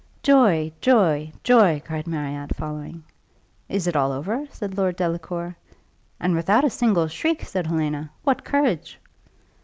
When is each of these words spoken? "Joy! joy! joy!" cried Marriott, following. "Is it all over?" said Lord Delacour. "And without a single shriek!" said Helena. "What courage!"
"Joy! 0.23 0.71
joy! 0.81 1.31
joy!" 1.43 1.79
cried 1.85 2.07
Marriott, 2.07 2.55
following. 2.55 3.03
"Is 3.69 3.85
it 3.85 3.95
all 3.95 4.11
over?" 4.11 4.47
said 4.49 4.75
Lord 4.75 4.95
Delacour. 4.95 5.55
"And 6.19 6.33
without 6.33 6.63
a 6.65 6.71
single 6.71 7.07
shriek!" 7.07 7.45
said 7.45 7.67
Helena. 7.67 8.09
"What 8.23 8.43
courage!" 8.43 8.99